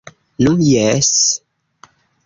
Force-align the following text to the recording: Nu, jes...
Nu, 0.47 0.53
jes... 0.69 1.13